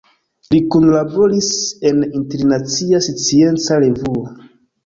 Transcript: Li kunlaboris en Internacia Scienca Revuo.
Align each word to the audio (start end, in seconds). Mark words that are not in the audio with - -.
Li 0.53 0.59
kunlaboris 0.75 1.51
en 1.91 2.01
Internacia 2.21 3.03
Scienca 3.09 3.81
Revuo. 3.87 4.27